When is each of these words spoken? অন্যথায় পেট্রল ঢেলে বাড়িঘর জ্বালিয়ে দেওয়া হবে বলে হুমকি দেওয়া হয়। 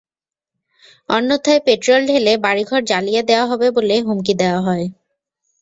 অন্যথায় 1.09 1.61
পেট্রল 1.65 2.01
ঢেলে 2.07 2.33
বাড়িঘর 2.37 2.81
জ্বালিয়ে 2.83 3.21
দেওয়া 3.23 3.45
হবে 3.45 3.67
বলে 3.71 3.95
হুমকি 4.01 4.33
দেওয়া 4.39 4.61
হয়। 4.61 4.85